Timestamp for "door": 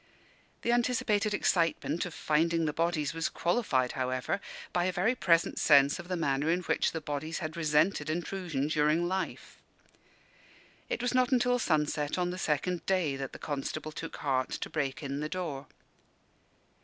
15.29-15.67